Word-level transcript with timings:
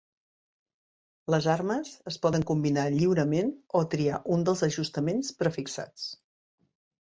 Les 1.33 1.47
armes 1.55 1.91
es 2.11 2.17
poden 2.23 2.45
combinar 2.51 2.85
lliurement 2.95 3.51
o 3.81 3.83
triar 3.93 4.21
un 4.37 4.47
dels 4.49 4.65
ajustaments 4.69 5.31
prefixats. 5.43 6.09